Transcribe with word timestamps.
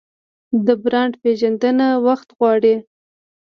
د 0.65 0.67
برانډ 0.83 1.13
پیژندنه 1.23 1.87
وخت 2.07 2.29
غواړي. 2.37 2.75